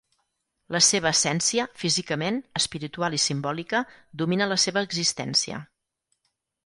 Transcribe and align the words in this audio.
La 0.75 0.79
seva 0.85 1.09
essència, 1.15 1.65
físicament, 1.83 2.39
espiritual 2.61 3.17
i 3.17 3.21
simbòlica, 3.27 3.83
domina 4.23 4.49
la 4.55 4.59
seva 4.65 4.85
existència. 4.89 5.61